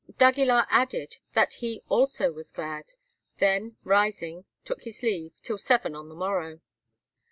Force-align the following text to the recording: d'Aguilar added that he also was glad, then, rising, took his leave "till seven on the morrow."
d'Aguilar 0.17 0.65
added 0.71 1.17
that 1.33 1.53
he 1.61 1.83
also 1.87 2.31
was 2.31 2.49
glad, 2.49 2.93
then, 3.37 3.77
rising, 3.83 4.45
took 4.65 4.81
his 4.81 5.03
leave 5.03 5.39
"till 5.43 5.59
seven 5.59 5.93
on 5.93 6.09
the 6.09 6.15
morrow." 6.15 6.59